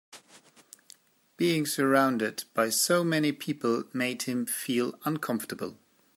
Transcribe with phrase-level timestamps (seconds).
[1.37, 5.77] Being surounded by so many people made him feel uncomfortable.